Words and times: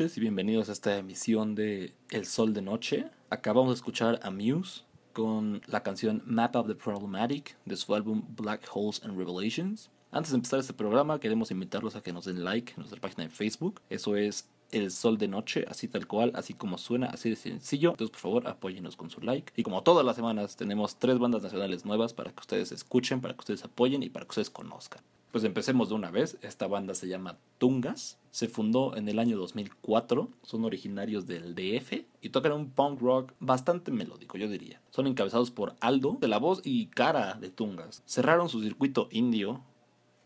y 0.00 0.18
bienvenidos 0.18 0.68
a 0.68 0.72
esta 0.72 0.98
emisión 0.98 1.54
de 1.54 1.94
El 2.10 2.26
Sol 2.26 2.52
de 2.52 2.60
Noche. 2.60 3.06
Acabamos 3.30 3.70
de 3.70 3.74
escuchar 3.76 4.18
a 4.24 4.30
Muse 4.32 4.82
con 5.12 5.62
la 5.68 5.84
canción 5.84 6.20
Map 6.26 6.56
of 6.56 6.66
the 6.66 6.74
Problematic 6.74 7.56
de 7.64 7.76
su 7.76 7.94
álbum 7.94 8.24
Black 8.30 8.68
Holes 8.72 9.00
and 9.04 9.16
Revelations. 9.16 9.92
Antes 10.10 10.32
de 10.32 10.38
empezar 10.38 10.58
este 10.58 10.72
programa 10.72 11.20
queremos 11.20 11.52
invitarlos 11.52 11.94
a 11.94 12.02
que 12.02 12.12
nos 12.12 12.24
den 12.24 12.42
like 12.42 12.72
en 12.72 12.78
nuestra 12.78 13.00
página 13.00 13.22
de 13.22 13.30
Facebook. 13.30 13.82
Eso 13.88 14.16
es 14.16 14.48
El 14.72 14.90
Sol 14.90 15.16
de 15.16 15.28
Noche, 15.28 15.64
así 15.68 15.86
tal 15.86 16.08
cual, 16.08 16.32
así 16.34 16.54
como 16.54 16.76
suena, 16.76 17.06
así 17.06 17.30
de 17.30 17.36
sencillo. 17.36 17.90
Entonces 17.90 18.10
por 18.10 18.20
favor 18.20 18.48
apóyennos 18.48 18.96
con 18.96 19.10
su 19.10 19.20
like. 19.20 19.52
Y 19.54 19.62
como 19.62 19.84
todas 19.84 20.04
las 20.04 20.16
semanas 20.16 20.56
tenemos 20.56 20.98
tres 20.98 21.20
bandas 21.20 21.44
nacionales 21.44 21.84
nuevas 21.84 22.12
para 22.14 22.32
que 22.32 22.40
ustedes 22.40 22.72
escuchen, 22.72 23.20
para 23.20 23.34
que 23.34 23.40
ustedes 23.40 23.62
apoyen 23.62 24.02
y 24.02 24.10
para 24.10 24.26
que 24.26 24.30
ustedes 24.30 24.50
conozcan. 24.50 25.04
Pues 25.34 25.42
empecemos 25.42 25.88
de 25.88 25.96
una 25.96 26.12
vez. 26.12 26.38
Esta 26.42 26.68
banda 26.68 26.94
se 26.94 27.08
llama 27.08 27.38
Tungas. 27.58 28.20
Se 28.30 28.46
fundó 28.46 28.94
en 28.94 29.08
el 29.08 29.18
año 29.18 29.36
2004. 29.36 30.28
Son 30.44 30.64
originarios 30.64 31.26
del 31.26 31.56
DF 31.56 32.04
y 32.20 32.28
tocan 32.28 32.52
un 32.52 32.70
punk 32.70 33.00
rock 33.00 33.32
bastante 33.40 33.90
melódico, 33.90 34.38
yo 34.38 34.48
diría. 34.48 34.80
Son 34.90 35.08
encabezados 35.08 35.50
por 35.50 35.74
Aldo, 35.80 36.18
de 36.20 36.28
la 36.28 36.38
voz 36.38 36.60
y 36.62 36.86
cara 36.86 37.34
de 37.34 37.50
Tungas. 37.50 38.04
Cerraron 38.06 38.48
su 38.48 38.62
circuito 38.62 39.08
indio 39.10 39.60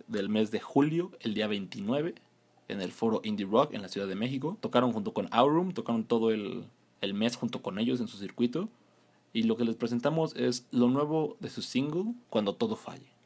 del 0.08 0.28
mes 0.28 0.50
de 0.50 0.60
julio, 0.60 1.10
el 1.20 1.32
día 1.32 1.46
29. 1.46 2.14
en 2.68 2.82
el 2.82 2.92
foro 2.92 3.22
Indie 3.24 3.46
Rock 3.46 3.72
en 3.72 3.80
la 3.80 3.88
Ciudad 3.88 4.08
de 4.08 4.14
México. 4.14 4.58
Tocaron 4.60 4.92
junto 4.92 5.14
con 5.14 5.28
Aurum, 5.30 5.72
tocaron 5.72 6.04
todo 6.04 6.32
el, 6.32 6.66
el 7.00 7.14
mes 7.14 7.34
junto 7.34 7.62
con 7.62 7.78
ellos 7.78 8.00
en 8.00 8.08
su 8.08 8.18
circuito. 8.18 8.68
Y 9.32 9.44
lo 9.44 9.56
que 9.56 9.64
les 9.64 9.76
presentamos 9.76 10.36
es 10.36 10.66
lo 10.70 10.90
nuevo 10.90 11.38
de 11.40 11.48
su 11.48 11.62
single, 11.62 12.12
Cuando 12.28 12.56
todo 12.56 12.76
falle. 12.76 13.17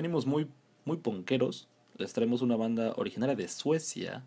Venimos 0.00 0.24
muy, 0.24 0.48
muy 0.86 0.96
ponqueros, 0.96 1.68
les 1.98 2.14
traemos 2.14 2.40
una 2.40 2.56
banda 2.56 2.94
originaria 2.96 3.36
de 3.36 3.46
Suecia. 3.48 4.24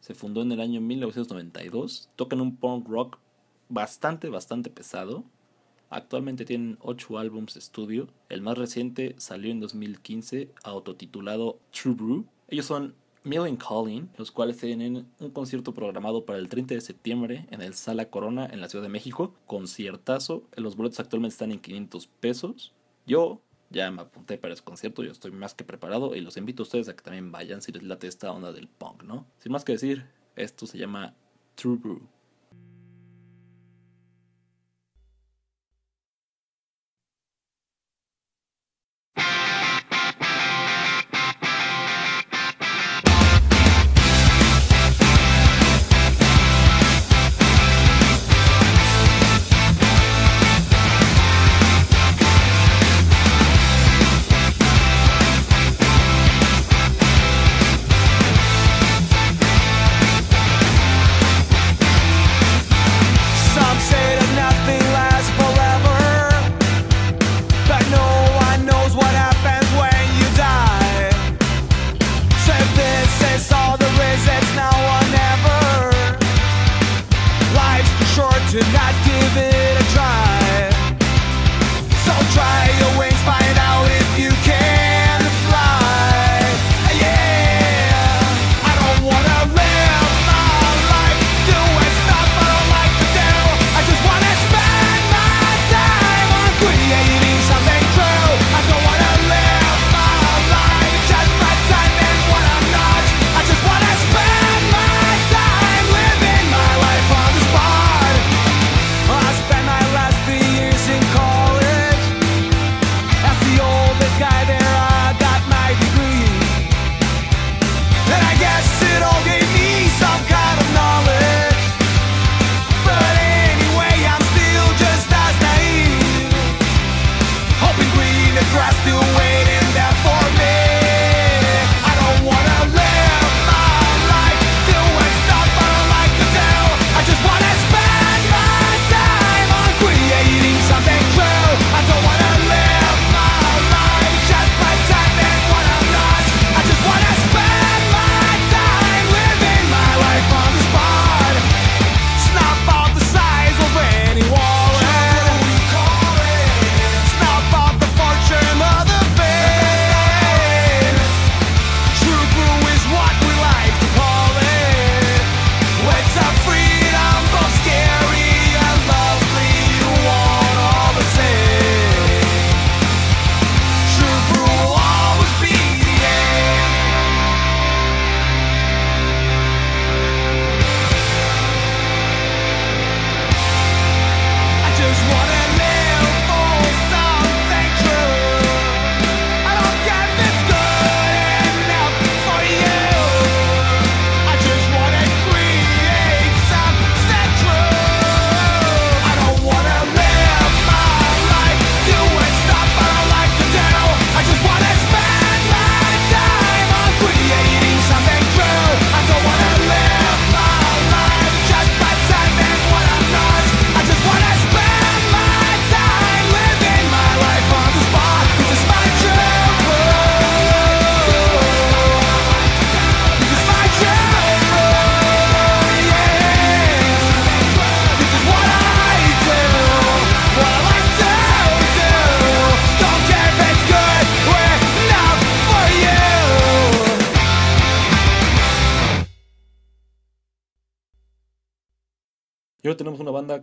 Se 0.00 0.14
fundó 0.14 0.40
en 0.40 0.50
el 0.50 0.62
año 0.62 0.80
1992. 0.80 2.08
Tocan 2.16 2.40
un 2.40 2.56
punk 2.56 2.88
rock 2.88 3.18
bastante, 3.68 4.30
bastante 4.30 4.70
pesado. 4.70 5.22
Actualmente 5.90 6.46
tienen 6.46 6.78
8 6.80 7.18
álbumes 7.18 7.52
de 7.52 7.60
estudio. 7.60 8.08
El 8.30 8.40
más 8.40 8.56
reciente 8.56 9.14
salió 9.18 9.50
en 9.50 9.60
2015, 9.60 10.48
autotitulado 10.62 11.58
True 11.70 11.94
Brew. 11.94 12.24
Ellos 12.48 12.64
son 12.64 12.94
Millen 13.24 13.56
Calling, 13.56 14.08
los 14.16 14.30
cuales 14.30 14.56
tienen 14.56 15.06
un 15.20 15.30
concierto 15.32 15.74
programado 15.74 16.24
para 16.24 16.38
el 16.38 16.48
30 16.48 16.76
de 16.76 16.80
septiembre 16.80 17.46
en 17.50 17.60
el 17.60 17.74
Sala 17.74 18.08
Corona 18.08 18.46
en 18.46 18.62
la 18.62 18.70
Ciudad 18.70 18.84
de 18.84 18.88
México. 18.88 19.34
Conciertazo. 19.46 20.44
Los 20.56 20.76
boletos 20.76 21.00
actualmente 21.00 21.34
están 21.34 21.52
en 21.52 21.60
500 21.60 22.06
pesos. 22.20 22.72
Yo 23.06 23.42
ya 23.74 23.90
me 23.90 24.02
apunté 24.02 24.38
para 24.38 24.54
ese 24.54 24.62
concierto, 24.62 25.02
yo 25.02 25.10
estoy 25.10 25.32
más 25.32 25.54
que 25.54 25.64
preparado 25.64 26.14
y 26.14 26.20
los 26.20 26.36
invito 26.36 26.62
a 26.62 26.64
ustedes 26.64 26.88
a 26.88 26.96
que 26.96 27.02
también 27.02 27.32
vayan 27.32 27.60
si 27.60 27.72
les 27.72 27.82
late 27.82 28.06
esta 28.06 28.32
onda 28.32 28.52
del 28.52 28.68
punk, 28.68 29.02
¿no? 29.02 29.26
Sin 29.38 29.52
más 29.52 29.64
que 29.64 29.72
decir, 29.72 30.06
esto 30.36 30.66
se 30.66 30.78
llama 30.78 31.14
True 31.56 31.76
Brew. 31.76 32.08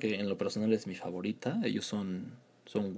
Que 0.02 0.20
en 0.20 0.28
lo 0.28 0.38
personal 0.38 0.74
es 0.74 0.88
mi 0.88 0.96
favorita. 0.96 1.62
Ellos 1.64 1.86
son, 1.86 2.34
son 2.66 2.94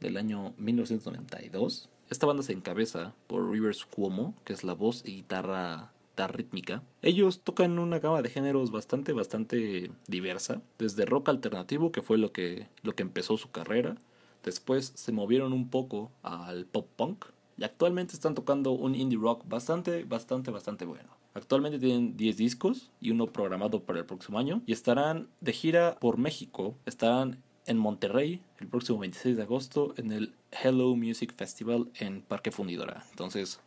del 0.00 0.16
año 0.16 0.54
1992. 0.56 1.90
Esta 2.08 2.26
banda 2.26 2.42
se 2.42 2.52
encabeza 2.52 3.12
por 3.26 3.50
Rivers 3.50 3.84
Cuomo, 3.84 4.34
que 4.44 4.52
es 4.52 4.64
la 4.64 4.74
voz 4.74 5.02
y 5.04 5.16
guitarra 5.16 5.92
rítmica. 6.28 6.82
Ellos 7.02 7.40
tocan 7.40 7.78
una 7.78 7.98
gama 7.98 8.22
de 8.22 8.28
géneros 8.28 8.70
bastante, 8.70 9.12
bastante 9.12 9.90
diversa, 10.06 10.60
desde 10.78 11.06
rock 11.06 11.28
alternativo, 11.28 11.92
que 11.92 12.02
fue 12.02 12.18
lo 12.18 12.32
que, 12.32 12.68
lo 12.82 12.94
que 12.94 13.02
empezó 13.02 13.36
su 13.36 13.50
carrera, 13.50 13.96
después 14.44 14.92
se 14.94 15.12
movieron 15.12 15.52
un 15.52 15.68
poco 15.70 16.10
al 16.22 16.66
pop 16.66 16.86
punk, 16.96 17.24
y 17.56 17.64
actualmente 17.64 18.14
están 18.14 18.34
tocando 18.34 18.72
un 18.72 18.94
indie 18.94 19.18
rock 19.18 19.46
bastante, 19.48 20.04
bastante, 20.04 20.50
bastante 20.50 20.84
bueno. 20.84 21.19
Actualmente 21.40 21.78
tienen 21.78 22.18
10 22.18 22.36
discos 22.36 22.90
y 23.00 23.12
uno 23.12 23.32
programado 23.32 23.82
para 23.82 23.98
el 23.98 24.04
próximo 24.04 24.38
año, 24.38 24.62
y 24.66 24.72
estarán 24.72 25.28
de 25.40 25.54
gira 25.54 25.96
por 25.98 26.18
México, 26.18 26.76
estarán 26.84 27.42
en 27.64 27.78
Monterrey 27.78 28.42
el 28.58 28.68
próximo 28.68 28.98
26 28.98 29.38
de 29.38 29.42
agosto 29.44 29.94
en 29.96 30.12
el 30.12 30.34
Hello 30.50 30.94
Music 30.96 31.34
Festival 31.34 31.88
en 31.94 32.20
Parque 32.20 32.50
Fundidora. 32.50 33.06
Entonces, 33.10 33.58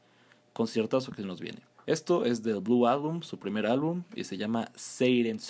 conciertazo 0.53 1.13
que 1.13 1.23
nos 1.23 1.41
viene. 1.41 1.61
Esto 1.87 2.25
es 2.25 2.43
del 2.43 2.61
Blue 2.61 2.85
Album, 2.85 3.23
su 3.23 3.39
primer 3.39 3.65
álbum, 3.65 4.03
y 4.15 4.23
se 4.23 4.37
llama 4.37 4.71
Say 4.75 5.21
It 5.21 5.41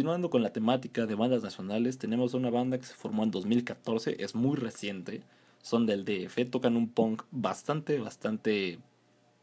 Continuando 0.00 0.30
con 0.30 0.42
la 0.42 0.54
temática 0.54 1.04
de 1.04 1.14
bandas 1.14 1.42
nacionales, 1.42 1.98
tenemos 1.98 2.32
una 2.32 2.48
banda 2.48 2.78
que 2.78 2.86
se 2.86 2.94
formó 2.94 3.22
en 3.22 3.30
2014, 3.30 4.16
es 4.18 4.34
muy 4.34 4.56
reciente, 4.56 5.22
son 5.60 5.84
del 5.84 6.06
DF, 6.06 6.48
tocan 6.50 6.78
un 6.78 6.88
punk 6.88 7.24
bastante, 7.30 7.98
bastante 7.98 8.78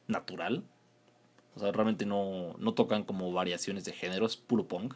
natural. 0.08 0.64
O 1.56 1.60
sea, 1.60 1.72
realmente 1.72 2.08
no, 2.08 2.56
no 2.58 2.74
tocan 2.74 3.04
como 3.04 3.32
variaciones 3.32 3.86
de 3.86 3.92
género, 3.92 4.26
es 4.26 4.36
puro 4.36 4.68
punk. 4.68 4.96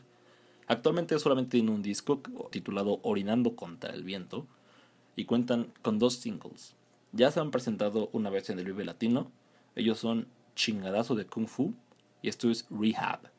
Actualmente 0.65 1.19
solamente 1.19 1.51
tienen 1.51 1.75
un 1.75 1.83
disco 1.83 2.23
titulado 2.49 2.99
Orinando 3.03 3.55
contra 3.55 3.93
el 3.93 4.03
viento 4.03 4.47
y 5.15 5.25
cuentan 5.25 5.71
con 5.83 5.99
dos 5.99 6.15
singles. 6.15 6.75
Ya 7.11 7.29
se 7.29 7.39
han 7.39 7.51
presentado 7.51 8.09
una 8.13 8.31
versión 8.31 8.57
del 8.57 8.65
Vive 8.65 8.83
Latino, 8.83 9.31
ellos 9.75 9.99
son 9.99 10.25
Chingadazo 10.55 11.13
de 11.13 11.27
Kung 11.27 11.47
Fu 11.47 11.75
y 12.23 12.29
esto 12.29 12.49
es 12.49 12.65
Rehab. 12.71 13.29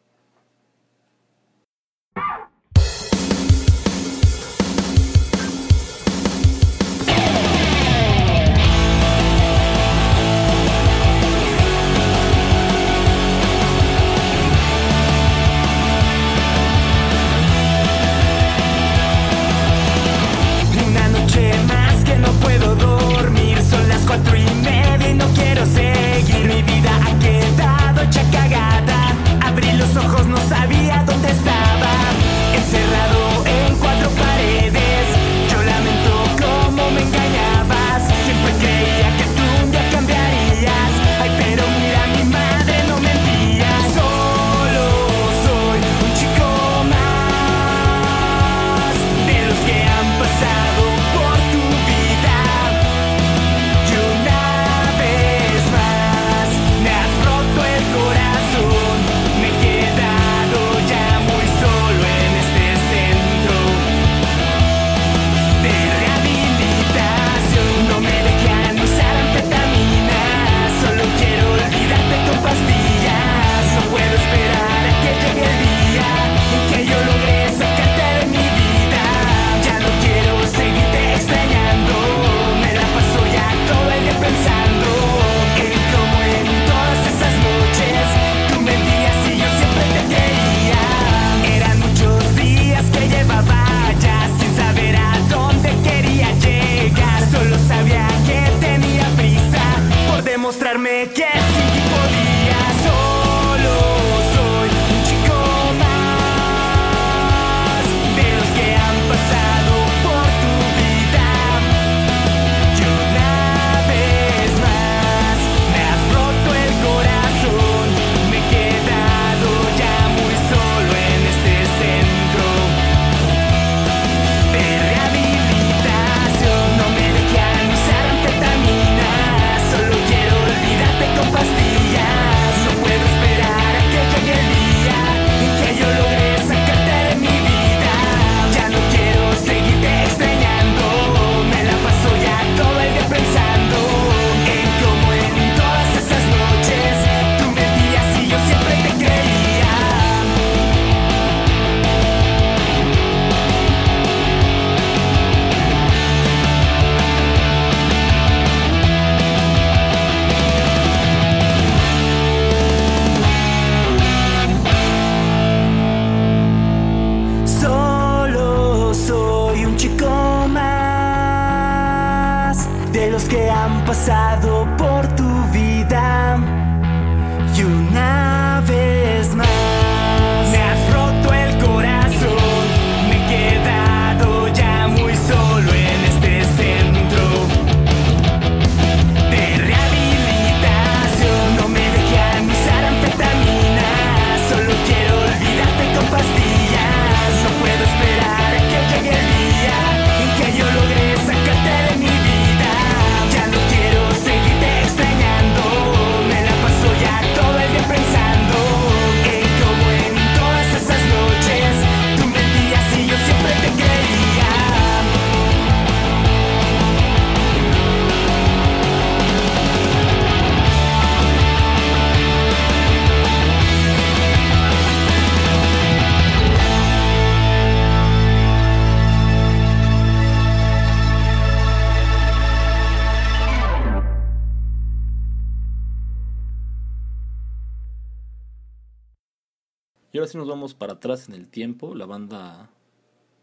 Atrás 241.02 241.28
en 241.28 241.34
el 241.34 241.48
tiempo, 241.48 241.96
la 241.96 242.06
banda, 242.06 242.70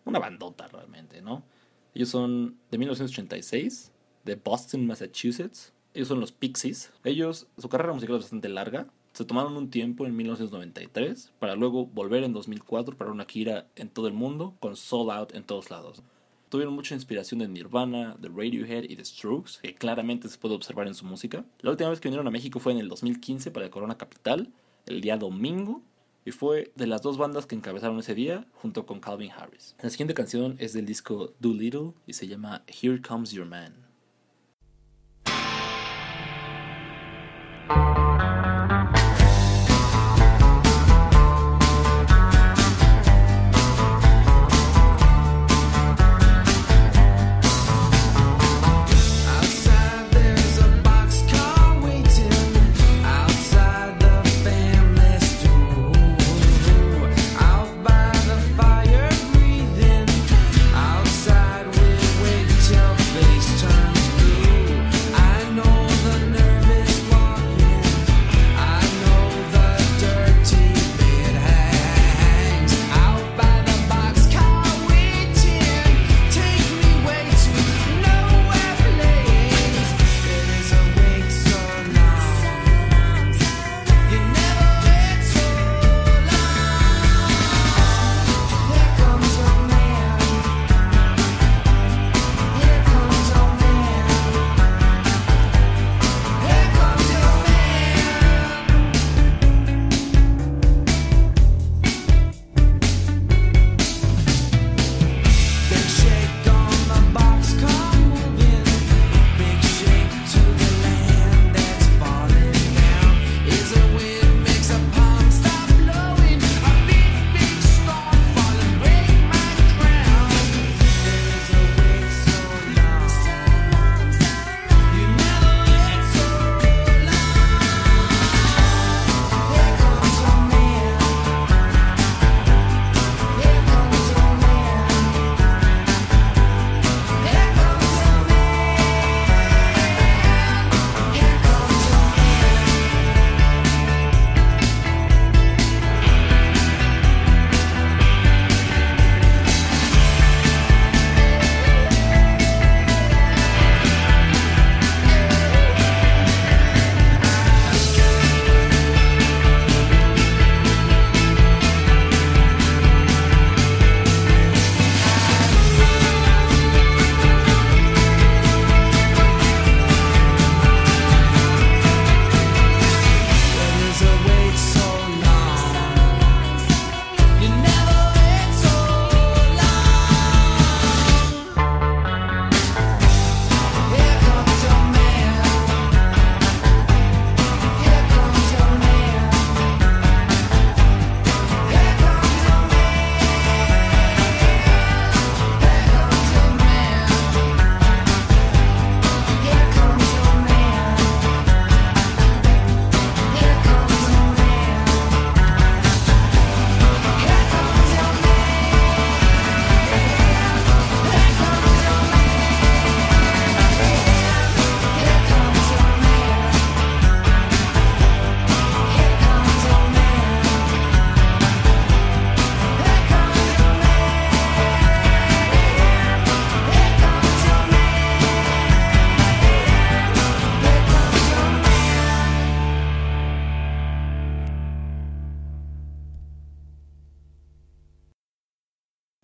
una 0.06 0.20
bandota 0.20 0.68
realmente, 0.70 1.22
¿no? 1.22 1.44
Ellos 1.94 2.08
son 2.08 2.56
de 2.72 2.78
1986, 2.78 3.92
de 4.24 4.36
Boston, 4.36 4.88
Massachusetts. 4.88 5.74
Ellos 5.94 6.08
son 6.08 6.22
los 6.22 6.32
Pixies. 6.32 6.94
Ellos, 7.04 7.48
su 7.58 7.68
carrera 7.68 7.92
musical 7.92 8.16
es 8.16 8.24
bastante 8.24 8.48
larga. 8.48 8.88
Se 9.12 9.26
tomaron 9.26 9.58
un 9.58 9.70
tiempo 9.70 10.06
en 10.06 10.16
1993 10.16 11.34
para 11.40 11.56
luego 11.56 11.86
volver 11.88 12.24
en 12.24 12.32
2004 12.32 12.96
para 12.96 13.12
una 13.12 13.26
gira 13.26 13.68
en 13.76 13.90
todo 13.90 14.08
el 14.08 14.14
mundo 14.14 14.56
con 14.62 14.78
Soul 14.78 15.12
Out 15.12 15.36
en 15.36 15.44
todos 15.44 15.70
lados. 15.70 16.02
Tuvieron 16.48 16.74
mucha 16.74 16.96
inspiración 16.96 17.40
de 17.40 17.50
Nirvana, 17.50 18.16
de 18.20 18.30
Radiohead 18.30 18.86
y 18.86 18.96
de 18.96 19.04
Strokes, 19.04 19.60
que 19.62 19.76
claramente 19.76 20.30
se 20.30 20.38
puede 20.38 20.56
observar 20.56 20.88
en 20.88 20.96
su 20.96 21.06
música. 21.06 21.44
La 21.60 21.72
última 21.72 21.90
vez 21.90 22.00
que 22.00 22.08
vinieron 22.08 22.28
a 22.28 22.32
México 22.32 22.60
fue 22.60 22.72
en 22.72 22.80
el 22.80 22.88
2015 22.88 23.52
para 23.52 23.66
el 23.66 23.72
Corona 23.72 23.98
Capital, 23.98 24.54
el 24.86 25.02
día 25.02 25.18
domingo 25.18 25.84
y 26.26 26.32
fue 26.32 26.72
de 26.76 26.88
las 26.88 27.02
dos 27.02 27.18
bandas 27.18 27.46
que 27.46 27.56
encabezaron 27.56 28.00
ese 28.00 28.16
día 28.16 28.46
junto 28.54 28.86
con 28.86 29.00
Calvin 29.00 29.32
Harris. 29.32 29.76
La 29.82 29.90
siguiente 29.90 30.14
canción 30.14 30.56
es 30.60 30.74
del 30.74 30.86
disco 30.86 31.34
Do 31.40 31.54
Little 31.54 31.94
y 32.06 32.14
se 32.14 32.28
llama 32.28 32.64
Here 32.68 33.02
Comes 33.02 33.32
Your 33.32 33.46
Man. 33.46 33.89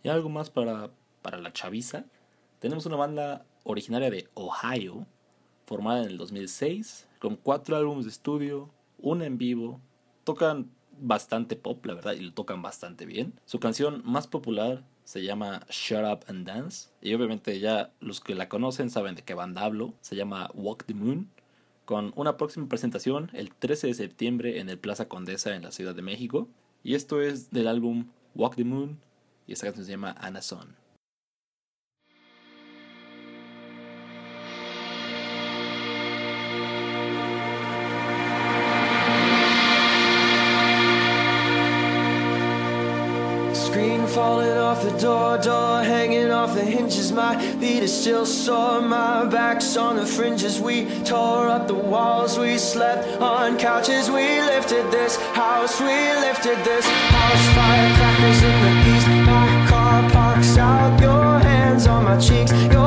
Y 0.05 0.07
algo 0.07 0.29
más 0.29 0.51
para, 0.51 0.91
para 1.23 1.39
la 1.39 1.51
chaviza. 1.51 2.05
Tenemos 2.59 2.85
una 2.85 2.95
banda 2.95 3.43
originaria 3.63 4.11
de 4.11 4.29
Ohio, 4.35 5.07
formada 5.65 6.03
en 6.03 6.09
el 6.09 6.19
2006, 6.19 7.07
con 7.17 7.37
cuatro 7.37 7.75
álbumes 7.75 8.05
de 8.05 8.11
estudio, 8.11 8.69
una 8.99 9.25
en 9.25 9.39
vivo. 9.39 9.81
Tocan 10.23 10.69
bastante 10.99 11.55
pop, 11.55 11.83
la 11.87 11.95
verdad, 11.95 12.13
y 12.13 12.19
lo 12.19 12.33
tocan 12.33 12.61
bastante 12.61 13.07
bien. 13.07 13.33
Su 13.45 13.59
canción 13.59 14.03
más 14.05 14.27
popular 14.27 14.83
se 15.05 15.23
llama 15.23 15.65
Shut 15.71 16.05
Up 16.05 16.19
and 16.27 16.45
Dance. 16.45 16.89
Y 17.01 17.15
obviamente 17.15 17.59
ya 17.59 17.91
los 17.99 18.21
que 18.21 18.35
la 18.35 18.47
conocen 18.47 18.91
saben 18.91 19.15
de 19.15 19.23
qué 19.23 19.33
banda 19.33 19.63
hablo. 19.63 19.95
Se 20.01 20.15
llama 20.15 20.51
Walk 20.53 20.85
the 20.85 20.93
Moon. 20.93 21.31
Con 21.85 22.13
una 22.15 22.37
próxima 22.37 22.69
presentación 22.69 23.31
el 23.33 23.55
13 23.55 23.87
de 23.87 23.93
septiembre 23.95 24.59
en 24.59 24.69
el 24.69 24.77
Plaza 24.77 25.07
Condesa 25.07 25.55
en 25.55 25.63
la 25.63 25.71
Ciudad 25.71 25.95
de 25.95 26.03
México. 26.03 26.47
Y 26.83 26.93
esto 26.93 27.23
es 27.23 27.49
del 27.49 27.67
álbum 27.67 28.11
Walk 28.35 28.55
the 28.55 28.65
Moon 28.65 28.99
y 29.45 29.53
esta 29.53 29.67
canción 29.67 29.85
se 29.85 29.91
llama. 29.91 30.15
Screen 43.53 44.07
falling 44.07 44.57
off 44.57 44.81
the 44.83 44.97
door, 44.99 45.37
door 45.37 45.83
hanging 45.83 46.31
off 46.31 46.53
the 46.53 46.63
hinges. 46.63 47.11
My 47.11 47.35
feet 47.59 47.83
are 47.83 47.87
still 47.87 48.25
sore, 48.25 48.81
my 48.81 49.25
back's 49.25 49.75
on 49.75 49.97
the 49.97 50.05
fringes. 50.05 50.61
We 50.61 50.85
tore 51.03 51.49
up 51.49 51.67
the 51.67 51.75
walls, 51.75 52.39
we 52.39 52.57
slept 52.57 53.21
on 53.21 53.57
couches. 53.57 54.09
We 54.09 54.41
lifted 54.41 54.89
this 54.91 55.17
house, 55.33 55.81
we 55.81 55.87
lifted 55.87 56.57
this 56.63 56.85
house. 56.87 57.45
Firecrackers 57.53 58.43
in 58.43 58.61
the 58.63 58.94
cheeks, 62.19 62.51
your 62.71 62.84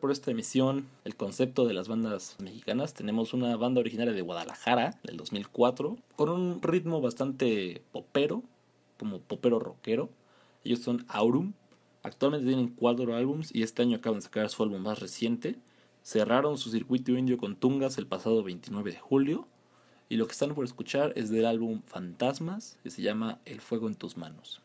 Por 0.00 0.10
esta 0.10 0.30
emisión 0.30 0.86
el 1.04 1.16
concepto 1.16 1.66
de 1.66 1.74
las 1.74 1.88
bandas 1.88 2.36
mexicanas, 2.42 2.94
tenemos 2.94 3.32
una 3.32 3.56
banda 3.56 3.80
originaria 3.80 4.12
de 4.12 4.22
Guadalajara 4.22 4.98
del 5.02 5.16
2004 5.16 5.96
con 6.16 6.28
un 6.28 6.62
ritmo 6.62 7.00
bastante 7.00 7.82
popero, 7.92 8.42
como 8.98 9.20
popero 9.20 9.58
rockero. 9.58 10.08
Ellos 10.64 10.80
son 10.80 11.04
Aurum. 11.08 11.52
Actualmente 12.02 12.46
tienen 12.46 12.68
cuatro 12.68 13.14
álbums 13.14 13.54
y 13.54 13.62
este 13.62 13.82
año 13.82 13.96
acaban 13.96 14.18
de 14.18 14.24
sacar 14.24 14.48
su 14.50 14.62
álbum 14.62 14.82
más 14.82 15.00
reciente. 15.00 15.56
Cerraron 16.02 16.58
su 16.58 16.70
circuito 16.70 17.12
indio 17.12 17.38
con 17.38 17.56
Tungas 17.56 17.96
el 17.98 18.06
pasado 18.06 18.42
29 18.42 18.92
de 18.92 18.98
julio. 18.98 19.46
Y 20.08 20.16
lo 20.16 20.26
que 20.26 20.32
están 20.32 20.54
por 20.54 20.64
escuchar 20.64 21.12
es 21.16 21.30
del 21.30 21.46
álbum 21.46 21.82
Fantasmas, 21.86 22.78
que 22.82 22.90
se 22.90 23.02
llama 23.02 23.38
El 23.44 23.60
fuego 23.60 23.88
en 23.88 23.94
tus 23.94 24.16
manos. 24.16 24.60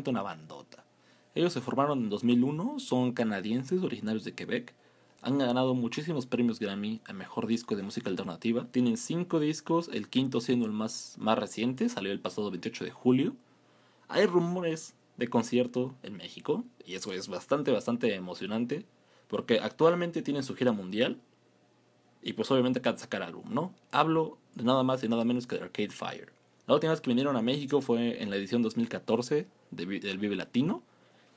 Realmente 0.00 0.10
una 0.10 0.22
bandota. 0.22 0.84
Ellos 1.34 1.52
se 1.52 1.60
formaron 1.60 2.00
en 2.00 2.08
2001, 2.08 2.80
son 2.80 3.12
canadienses 3.12 3.82
originarios 3.82 4.24
de 4.24 4.34
Quebec. 4.34 4.74
Han 5.22 5.38
ganado 5.38 5.74
muchísimos 5.74 6.26
premios 6.26 6.58
Grammy 6.58 7.00
a 7.04 7.12
Mejor 7.12 7.46
Disco 7.46 7.76
de 7.76 7.82
Música 7.82 8.08
Alternativa. 8.08 8.66
Tienen 8.70 8.96
cinco 8.96 9.38
discos, 9.38 9.90
el 9.92 10.08
quinto 10.08 10.40
siendo 10.40 10.66
el 10.66 10.72
más, 10.72 11.16
más 11.18 11.38
reciente, 11.38 11.88
salió 11.88 12.10
el 12.10 12.20
pasado 12.20 12.50
28 12.50 12.84
de 12.84 12.90
julio. 12.90 13.36
Hay 14.08 14.26
rumores 14.26 14.94
de 15.18 15.28
concierto 15.28 15.94
en 16.02 16.16
México, 16.16 16.64
y 16.86 16.94
eso 16.94 17.12
es 17.12 17.28
bastante, 17.28 17.70
bastante 17.70 18.14
emocionante, 18.14 18.86
porque 19.28 19.60
actualmente 19.60 20.22
tienen 20.22 20.42
su 20.42 20.56
gira 20.56 20.72
mundial, 20.72 21.20
y 22.22 22.32
pues 22.32 22.50
obviamente 22.50 22.80
acaban 22.80 22.96
de 22.96 23.02
sacar 23.02 23.22
álbum, 23.22 23.44
¿no? 23.50 23.74
Hablo 23.92 24.38
de 24.54 24.64
nada 24.64 24.82
más 24.82 25.04
y 25.04 25.08
nada 25.08 25.24
menos 25.24 25.46
que 25.46 25.56
de 25.56 25.62
Arcade 25.62 25.90
Fire. 25.90 26.32
La 26.66 26.74
última 26.74 26.92
vez 26.92 27.00
que 27.00 27.10
vinieron 27.10 27.36
a 27.36 27.42
México 27.42 27.80
fue 27.82 28.22
en 28.22 28.30
la 28.30 28.36
edición 28.36 28.62
2014 28.62 29.46
del 29.70 30.18
Vive 30.18 30.36
Latino. 30.36 30.82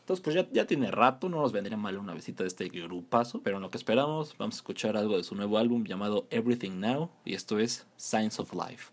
Entonces, 0.01 0.23
pues 0.23 0.35
ya, 0.35 0.47
ya 0.51 0.67
tiene 0.67 0.91
rato, 0.91 1.29
no 1.29 1.41
nos 1.41 1.51
vendría 1.51 1.77
mal 1.77 1.97
una 1.97 2.13
visita 2.13 2.43
de 2.43 2.49
este 2.49 2.67
grupazo, 2.67 3.41
pero 3.41 3.57
en 3.57 3.63
lo 3.63 3.69
que 3.69 3.77
esperamos, 3.77 4.35
vamos 4.37 4.55
a 4.55 4.57
escuchar 4.57 4.97
algo 4.97 5.15
de 5.17 5.23
su 5.23 5.33
nuevo 5.33 5.57
álbum 5.57 5.85
llamado 5.85 6.27
Everything 6.29 6.79
Now, 6.79 7.09
y 7.23 7.35
esto 7.35 7.57
es 7.57 7.87
Signs 7.95 8.39
of 8.39 8.53
Life. 8.53 8.92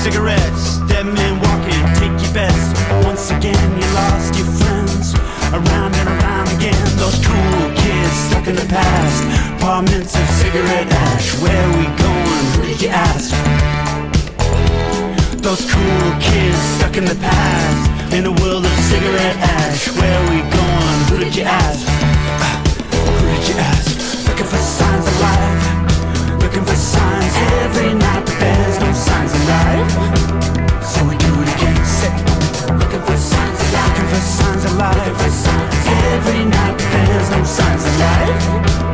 Cigarettes. 0.00 0.78
Dead 0.88 1.04
men 1.04 1.34
walking, 1.44 1.84
take 2.00 2.16
your 2.24 2.32
best. 2.32 2.72
Once 3.04 3.30
again, 3.30 3.68
you 3.76 3.86
lost 3.92 4.34
your 4.34 4.48
friends. 4.58 5.14
Around 5.52 5.92
and 6.00 6.08
around 6.08 6.48
again, 6.56 6.84
those 6.96 7.18
cool 7.20 7.64
kids 7.76 8.14
stuck 8.28 8.46
in 8.46 8.56
the 8.56 8.68
past. 8.68 9.20
Apartments 9.60 10.14
of 10.16 10.26
cigarette 10.40 10.88
ash. 10.90 11.38
Where 11.42 11.66
we 11.76 11.84
going? 12.00 12.44
Who 12.56 12.62
did 12.70 12.80
you 12.80 12.88
ask? 12.88 13.30
Those 15.44 15.62
cool 15.70 16.08
kids 16.20 16.58
stuck 16.76 16.96
in 16.96 17.04
the 17.04 17.18
past. 17.20 18.14
In 18.14 18.24
a 18.24 18.32
world 18.40 18.64
of 18.64 18.74
cigarette 18.90 19.36
ash. 19.60 19.88
Where 20.00 20.20
we 20.30 20.38
going? 20.58 20.98
Who 21.10 21.16
did 21.24 21.36
you 21.36 21.44
ask? 21.44 21.84
Who 23.20 23.26
did 23.34 23.48
you 23.48 23.56
ask? 23.58 24.28
Looking 24.28 24.46
for 24.46 24.56
signs 24.56 25.06
of 25.06 25.20
life. 25.20 25.89
Looking 26.50 26.66
for 26.66 26.74
signs 26.74 27.36
every 27.62 27.94
night, 27.94 28.26
but 28.26 28.40
there's 28.40 28.80
no 28.80 28.92
signs 28.92 29.32
of 29.32 29.44
life. 29.46 30.82
So 30.82 31.04
we 31.04 31.16
do 31.16 31.30
it 31.42 31.54
again. 31.54 31.84
Say, 31.86 32.10
looking 32.74 33.02
for 33.06 33.16
signs 33.16 33.60
of. 33.60 33.72
Looking 33.86 34.08
for 34.10 34.20
signs 34.20 34.64
of 34.64 34.76
life. 34.76 34.96
Every 36.10 36.44
night, 36.46 36.72
but 36.76 37.06
there's 37.06 37.30
no 37.30 37.44
signs 37.44 37.84
of 37.86 37.98
life. 38.00 38.89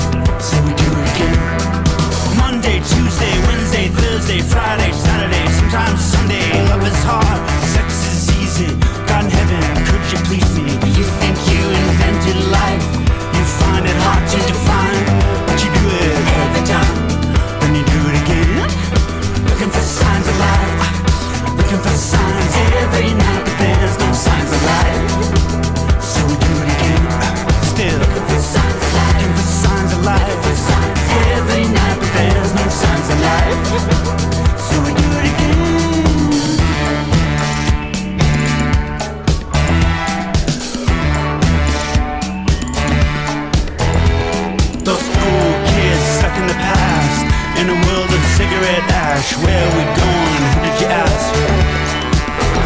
Ash 49.26 49.36
Where 49.44 49.66
we 49.76 49.84
going? 50.00 50.42
Who 50.52 50.60
did 50.62 50.80
you 50.80 50.86
ask? 50.86 51.34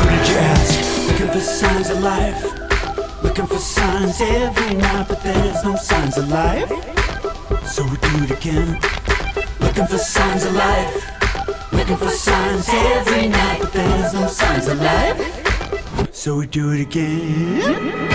Who 0.00 0.08
did 0.10 0.28
you 0.28 0.36
ask? 0.36 1.08
Looking 1.08 1.28
for 1.28 1.40
signs 1.40 1.90
of 1.90 2.02
life 2.02 3.22
Looking 3.22 3.46
for 3.46 3.58
signs 3.58 4.20
every 4.20 4.74
night 4.74 5.06
But 5.08 5.22
there's 5.22 5.64
no 5.64 5.76
signs 5.76 6.18
of 6.18 6.28
life 6.28 6.68
So 7.66 7.84
we 7.84 7.96
do 7.96 8.24
it 8.24 8.30
again 8.30 8.78
Looking 9.60 9.86
for 9.86 9.98
signs 9.98 10.44
of 10.44 10.54
life 10.54 11.72
Looking 11.72 11.96
for 11.96 12.10
signs 12.10 12.68
every 12.68 13.28
night 13.28 13.60
But 13.60 13.72
there's 13.72 14.14
no 14.14 14.26
signs 14.26 14.68
of 14.68 14.80
life 14.80 16.14
So 16.14 16.36
we 16.36 16.46
do 16.46 16.72
it 16.72 16.80
again 16.80 18.09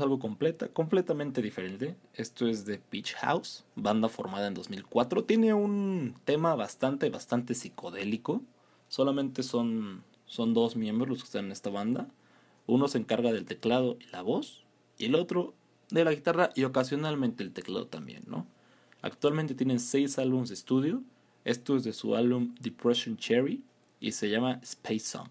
Algo 0.00 0.18
completa, 0.18 0.68
completamente 0.68 1.42
diferente. 1.42 1.96
Esto 2.14 2.46
es 2.46 2.64
de 2.64 2.80
Beach 2.90 3.14
House, 3.14 3.64
banda 3.74 4.08
formada 4.08 4.46
en 4.46 4.54
2004. 4.54 5.24
Tiene 5.24 5.54
un 5.54 6.14
tema 6.24 6.54
bastante, 6.54 7.08
bastante 7.10 7.54
psicodélico. 7.54 8.42
Solamente 8.88 9.42
son, 9.42 10.04
son 10.26 10.54
dos 10.54 10.76
miembros 10.76 11.08
los 11.08 11.18
que 11.18 11.26
están 11.26 11.46
en 11.46 11.52
esta 11.52 11.70
banda. 11.70 12.08
Uno 12.66 12.88
se 12.88 12.98
encarga 12.98 13.32
del 13.32 13.44
teclado 13.44 13.96
y 14.00 14.10
la 14.10 14.22
voz, 14.22 14.64
y 14.98 15.06
el 15.06 15.14
otro 15.14 15.54
de 15.90 16.04
la 16.04 16.12
guitarra 16.12 16.50
y 16.54 16.64
ocasionalmente 16.64 17.42
el 17.42 17.52
teclado 17.52 17.86
también, 17.86 18.24
¿no? 18.26 18.46
Actualmente 19.02 19.54
tienen 19.54 19.78
seis 19.78 20.18
álbumes 20.18 20.48
de 20.48 20.54
estudio. 20.54 21.02
Esto 21.44 21.76
es 21.76 21.84
de 21.84 21.92
su 21.92 22.16
álbum 22.16 22.54
Depression 22.60 23.16
Cherry 23.16 23.62
y 24.00 24.12
se 24.12 24.28
llama 24.28 24.58
Space 24.62 25.00
Song. 25.00 25.30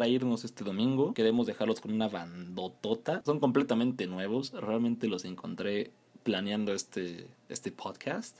Para 0.00 0.08
irnos 0.08 0.46
este 0.46 0.64
domingo, 0.64 1.12
queremos 1.12 1.46
dejarlos 1.46 1.82
con 1.82 1.92
una 1.92 2.08
bandotota. 2.08 3.20
Son 3.26 3.38
completamente 3.38 4.06
nuevos. 4.06 4.50
Realmente 4.52 5.08
los 5.08 5.26
encontré 5.26 5.90
planeando 6.22 6.72
este, 6.72 7.26
este 7.50 7.70
podcast. 7.70 8.38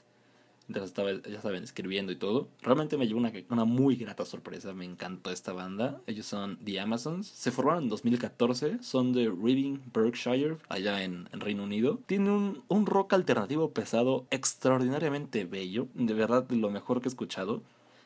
Mientras 0.67 0.87
estaba, 0.87 1.13
ya 1.13 1.43
saben, 1.43 1.63
escribiendo 1.63 2.13
y 2.13 2.17
todo. 2.17 2.49
Realmente 2.63 2.97
me 2.97 3.07
llevó 3.07 3.19
una, 3.19 3.31
una 3.51 3.67
muy 3.67 3.97
grata 3.97 4.25
sorpresa. 4.25 4.73
Me 4.73 4.87
encantó 4.87 5.31
esta 5.31 5.53
banda. 5.53 6.01
Ellos 6.07 6.25
son 6.25 6.57
The 6.65 6.81
Amazons. 6.81 7.27
Se 7.27 7.51
formaron 7.51 7.83
en 7.83 7.89
2014. 7.91 8.83
Son 8.83 9.13
de 9.13 9.29
Reading, 9.29 9.81
Berkshire, 9.93 10.57
allá 10.71 11.05
en, 11.05 11.29
en 11.31 11.41
Reino 11.41 11.65
Unido. 11.65 12.01
Tienen 12.07 12.31
un, 12.31 12.63
un 12.69 12.87
rock 12.87 13.13
alternativo 13.13 13.71
pesado 13.73 14.25
extraordinariamente 14.31 15.45
bello. 15.45 15.89
De 15.93 16.15
verdad, 16.15 16.51
lo 16.51 16.71
mejor 16.71 17.03
que 17.03 17.09
he 17.09 17.11
escuchado. 17.11 17.61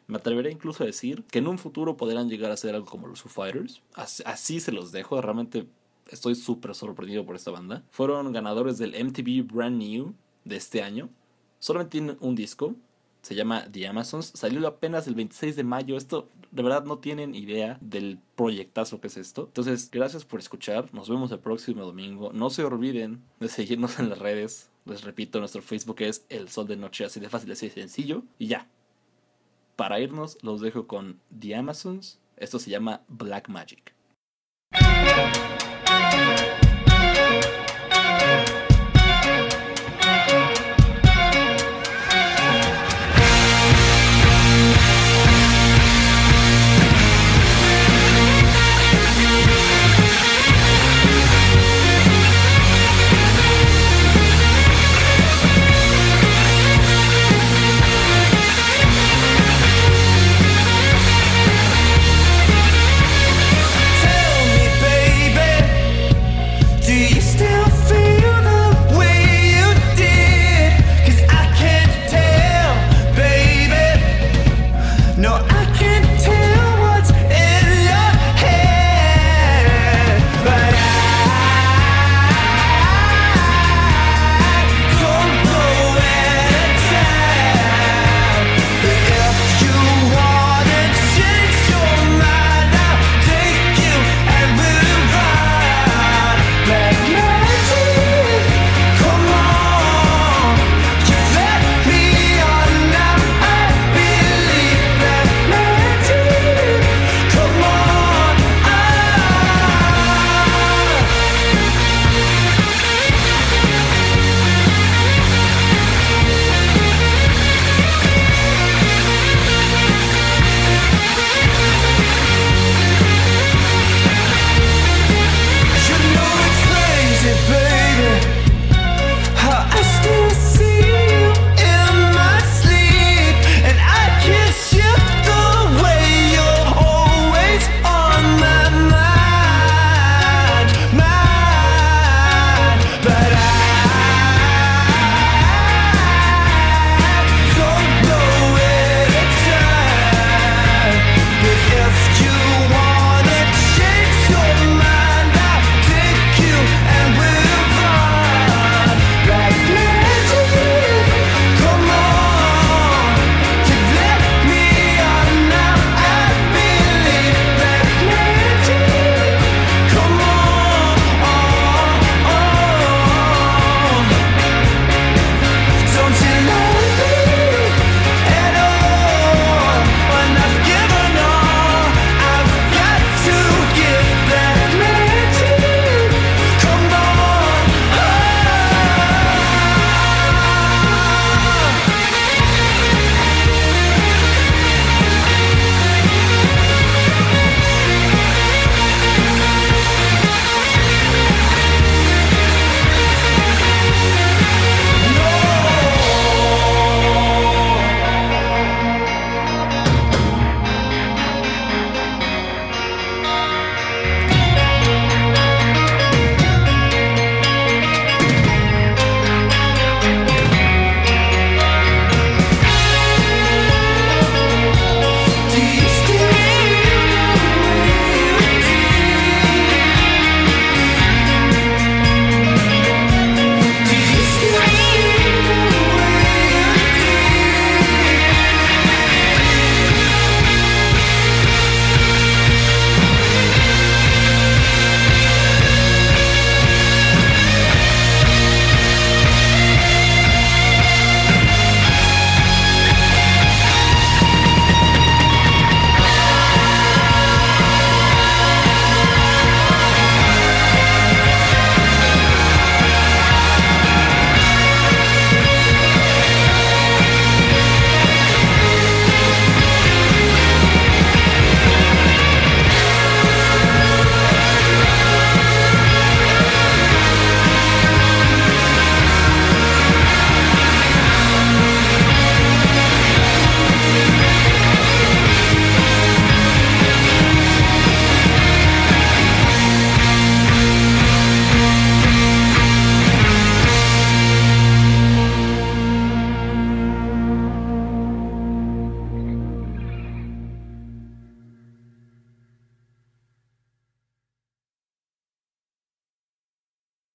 Me 0.06 0.18
atreveré 0.18 0.50
incluso 0.50 0.82
a 0.82 0.86
decir 0.86 1.24
que 1.30 1.38
en 1.38 1.48
un 1.48 1.58
futuro 1.58 1.96
podrán 1.96 2.28
llegar 2.28 2.50
a 2.50 2.56
ser 2.56 2.74
algo 2.74 2.86
como 2.86 3.06
los 3.06 3.22
Foo 3.22 3.30
Fighters. 3.30 3.82
Así, 3.94 4.22
así 4.26 4.60
se 4.60 4.72
los 4.72 4.92
dejo. 4.92 5.20
Realmente 5.20 5.66
estoy 6.08 6.34
súper 6.34 6.74
sorprendido 6.74 7.24
por 7.24 7.36
esta 7.36 7.50
banda. 7.50 7.82
Fueron 7.90 8.32
ganadores 8.32 8.78
del 8.78 8.92
MTV 9.02 9.46
Brand 9.52 9.78
New 9.78 10.14
de 10.44 10.56
este 10.56 10.82
año. 10.82 11.08
Solamente 11.58 11.92
tienen 11.92 12.16
un 12.20 12.34
disco. 12.34 12.74
Se 13.22 13.34
llama 13.34 13.66
The 13.70 13.86
Amazons. 13.86 14.32
Salió 14.34 14.66
apenas 14.68 15.06
el 15.06 15.14
26 15.14 15.56
de 15.56 15.64
mayo. 15.64 15.96
Esto 15.96 16.28
de 16.50 16.62
verdad 16.62 16.84
no 16.84 16.98
tienen 16.98 17.34
idea 17.34 17.78
del 17.80 18.18
proyectazo 18.36 19.00
que 19.00 19.06
es 19.06 19.16
esto. 19.16 19.44
Entonces, 19.46 19.90
gracias 19.90 20.26
por 20.26 20.40
escuchar. 20.40 20.92
Nos 20.92 21.08
vemos 21.08 21.32
el 21.32 21.38
próximo 21.38 21.82
domingo. 21.84 22.32
No 22.34 22.50
se 22.50 22.64
olviden 22.64 23.22
de 23.40 23.48
seguirnos 23.48 23.98
en 23.98 24.10
las 24.10 24.18
redes. 24.18 24.70
Les 24.84 25.02
repito, 25.02 25.38
nuestro 25.38 25.62
Facebook 25.62 26.02
es 26.02 26.26
El 26.28 26.50
Sol 26.50 26.66
de 26.66 26.76
Noche. 26.76 27.06
Así 27.06 27.18
de 27.18 27.30
fácil, 27.30 27.50
así 27.50 27.68
de 27.68 27.72
sencillo. 27.72 28.24
Y 28.38 28.48
ya. 28.48 28.68
Para 29.76 29.98
irnos, 30.00 30.38
los 30.42 30.60
dejo 30.60 30.86
con 30.86 31.20
The 31.36 31.56
Amazons. 31.56 32.20
Esto 32.36 32.58
se 32.58 32.70
llama 32.70 33.02
Black 33.08 33.48
Magic. 33.48 33.94